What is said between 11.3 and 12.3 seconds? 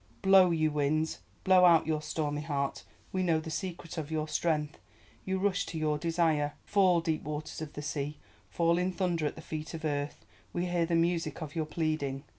of your pleading.